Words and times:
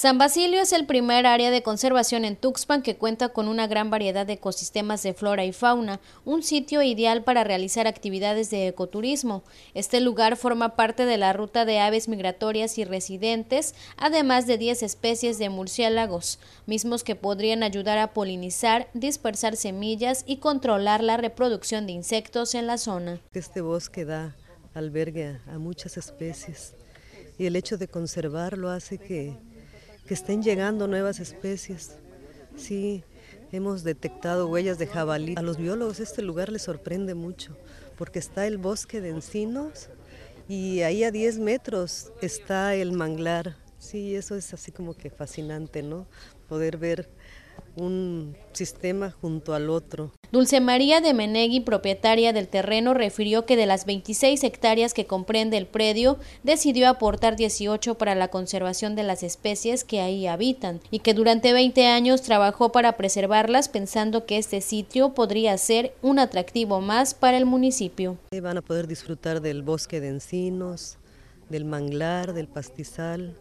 San 0.00 0.16
Basilio 0.16 0.62
es 0.62 0.72
el 0.72 0.86
primer 0.86 1.26
área 1.26 1.50
de 1.50 1.62
conservación 1.62 2.24
en 2.24 2.34
Tuxpan 2.34 2.80
que 2.80 2.96
cuenta 2.96 3.28
con 3.28 3.48
una 3.48 3.66
gran 3.66 3.90
variedad 3.90 4.24
de 4.24 4.32
ecosistemas 4.32 5.02
de 5.02 5.12
flora 5.12 5.44
y 5.44 5.52
fauna, 5.52 6.00
un 6.24 6.42
sitio 6.42 6.80
ideal 6.80 7.22
para 7.22 7.44
realizar 7.44 7.86
actividades 7.86 8.48
de 8.48 8.66
ecoturismo. 8.66 9.42
Este 9.74 10.00
lugar 10.00 10.38
forma 10.38 10.74
parte 10.74 11.04
de 11.04 11.18
la 11.18 11.34
ruta 11.34 11.66
de 11.66 11.80
aves 11.80 12.08
migratorias 12.08 12.78
y 12.78 12.84
residentes, 12.86 13.74
además 13.98 14.46
de 14.46 14.56
10 14.56 14.84
especies 14.84 15.36
de 15.36 15.50
murciélagos, 15.50 16.38
mismos 16.64 17.04
que 17.04 17.14
podrían 17.14 17.62
ayudar 17.62 17.98
a 17.98 18.14
polinizar, 18.14 18.88
dispersar 18.94 19.54
semillas 19.54 20.24
y 20.26 20.38
controlar 20.38 21.02
la 21.02 21.18
reproducción 21.18 21.86
de 21.86 21.92
insectos 21.92 22.54
en 22.54 22.66
la 22.66 22.78
zona. 22.78 23.20
Este 23.34 23.60
bosque 23.60 24.06
da 24.06 24.34
albergue 24.72 25.40
a 25.46 25.58
muchas 25.58 25.98
especies 25.98 26.74
y 27.36 27.44
el 27.44 27.54
hecho 27.54 27.76
de 27.76 27.88
conservarlo 27.88 28.70
hace 28.70 28.96
que 28.96 29.36
que 30.06 30.14
estén 30.14 30.42
llegando 30.42 30.86
nuevas 30.86 31.20
especies. 31.20 31.96
Sí, 32.56 33.04
hemos 33.52 33.84
detectado 33.84 34.48
huellas 34.48 34.78
de 34.78 34.86
jabalí. 34.86 35.34
A 35.36 35.42
los 35.42 35.56
biólogos 35.56 36.00
este 36.00 36.22
lugar 36.22 36.50
les 36.50 36.62
sorprende 36.62 37.14
mucho 37.14 37.56
porque 37.96 38.18
está 38.18 38.46
el 38.46 38.58
bosque 38.58 39.00
de 39.00 39.10
encinos 39.10 39.90
y 40.48 40.80
ahí 40.82 41.04
a 41.04 41.10
10 41.10 41.38
metros 41.38 42.12
está 42.22 42.74
el 42.74 42.92
manglar. 42.92 43.56
Sí, 43.78 44.14
eso 44.14 44.36
es 44.36 44.52
así 44.52 44.72
como 44.72 44.94
que 44.94 45.10
fascinante, 45.10 45.82
¿no? 45.82 46.06
Poder 46.48 46.76
ver 46.76 47.08
un 47.76 48.36
sistema 48.52 49.10
junto 49.10 49.54
al 49.54 49.70
otro. 49.70 50.12
Dulce 50.32 50.60
María 50.60 51.00
de 51.00 51.12
Menegui, 51.12 51.58
propietaria 51.58 52.32
del 52.32 52.46
terreno, 52.46 52.94
refirió 52.94 53.46
que 53.46 53.56
de 53.56 53.66
las 53.66 53.84
26 53.84 54.44
hectáreas 54.44 54.94
que 54.94 55.04
comprende 55.04 55.56
el 55.56 55.66
predio, 55.66 56.18
decidió 56.44 56.88
aportar 56.88 57.34
18 57.34 57.96
para 57.96 58.14
la 58.14 58.28
conservación 58.28 58.94
de 58.94 59.02
las 59.02 59.24
especies 59.24 59.82
que 59.82 60.00
ahí 60.00 60.28
habitan 60.28 60.80
y 60.92 61.00
que 61.00 61.14
durante 61.14 61.52
20 61.52 61.84
años 61.88 62.22
trabajó 62.22 62.70
para 62.70 62.96
preservarlas 62.96 63.68
pensando 63.68 64.24
que 64.24 64.38
este 64.38 64.60
sitio 64.60 65.14
podría 65.14 65.58
ser 65.58 65.94
un 66.00 66.20
atractivo 66.20 66.80
más 66.80 67.12
para 67.14 67.36
el 67.36 67.44
municipio. 67.44 68.16
Van 68.40 68.56
a 68.56 68.62
poder 68.62 68.86
disfrutar 68.86 69.40
del 69.40 69.64
bosque 69.64 70.00
de 70.00 70.10
encinos, 70.10 70.96
del 71.48 71.64
manglar, 71.64 72.34
del 72.34 72.46
pastizal. 72.46 73.36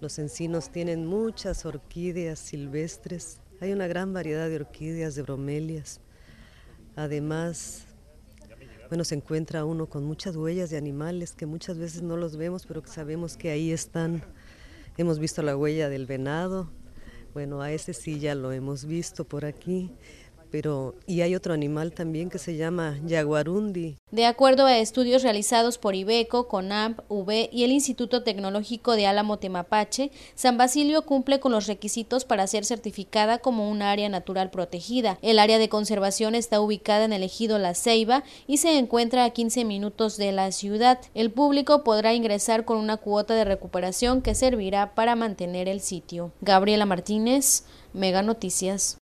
Los 0.00 0.18
encinos 0.18 0.70
tienen 0.70 1.04
muchas 1.04 1.66
orquídeas 1.66 2.38
silvestres 2.38 3.42
hay 3.62 3.72
una 3.72 3.86
gran 3.86 4.12
variedad 4.12 4.48
de 4.48 4.56
orquídeas, 4.56 5.14
de 5.14 5.22
bromelias. 5.22 6.00
Además, 6.96 7.86
bueno, 8.88 9.04
se 9.04 9.14
encuentra 9.14 9.64
uno 9.64 9.86
con 9.88 10.04
muchas 10.04 10.36
huellas 10.36 10.70
de 10.70 10.76
animales 10.76 11.32
que 11.32 11.46
muchas 11.46 11.78
veces 11.78 12.02
no 12.02 12.16
los 12.16 12.36
vemos, 12.36 12.66
pero 12.66 12.82
que 12.82 12.90
sabemos 12.90 13.36
que 13.36 13.50
ahí 13.50 13.72
están. 13.72 14.22
Hemos 14.98 15.18
visto 15.18 15.42
la 15.42 15.56
huella 15.56 15.88
del 15.88 16.06
venado, 16.06 16.70
bueno, 17.32 17.62
a 17.62 17.72
ese 17.72 17.94
sí 17.94 18.20
ya 18.20 18.34
lo 18.34 18.52
hemos 18.52 18.84
visto 18.84 19.24
por 19.24 19.46
aquí 19.46 19.90
pero 20.52 20.94
y 21.06 21.22
hay 21.22 21.34
otro 21.34 21.54
animal 21.54 21.92
también 21.92 22.28
que 22.28 22.38
se 22.38 22.56
llama 22.56 23.00
jaguarundi. 23.08 23.96
De 24.10 24.26
acuerdo 24.26 24.66
a 24.66 24.76
estudios 24.76 25.22
realizados 25.22 25.78
por 25.78 25.94
IBECO, 25.94 26.46
CONAMP, 26.46 27.00
UB 27.08 27.48
y 27.50 27.64
el 27.64 27.72
Instituto 27.72 28.22
Tecnológico 28.22 28.92
de 28.92 29.06
Álamo 29.06 29.38
Temapache, 29.38 30.10
San 30.34 30.58
Basilio 30.58 31.06
cumple 31.06 31.40
con 31.40 31.52
los 31.52 31.66
requisitos 31.66 32.26
para 32.26 32.46
ser 32.46 32.66
certificada 32.66 33.38
como 33.38 33.70
un 33.70 33.80
área 33.80 34.10
natural 34.10 34.50
protegida. 34.50 35.18
El 35.22 35.38
área 35.38 35.58
de 35.58 35.70
conservación 35.70 36.34
está 36.34 36.60
ubicada 36.60 37.06
en 37.06 37.14
el 37.14 37.22
ejido 37.22 37.58
La 37.58 37.74
Ceiba 37.74 38.22
y 38.46 38.58
se 38.58 38.76
encuentra 38.76 39.24
a 39.24 39.30
15 39.30 39.64
minutos 39.64 40.18
de 40.18 40.32
la 40.32 40.52
ciudad. 40.52 41.00
El 41.14 41.30
público 41.30 41.82
podrá 41.82 42.12
ingresar 42.12 42.66
con 42.66 42.76
una 42.76 42.98
cuota 42.98 43.34
de 43.34 43.46
recuperación 43.46 44.20
que 44.20 44.34
servirá 44.34 44.94
para 44.94 45.16
mantener 45.16 45.66
el 45.66 45.80
sitio. 45.80 46.32
Gabriela 46.42 46.84
Martínez, 46.84 47.64
Mega 47.94 48.20
Noticias. 48.20 48.98